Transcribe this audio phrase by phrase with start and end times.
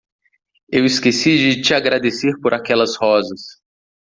[0.67, 3.61] Eu esqueci de te agradecer por aquelas rosas.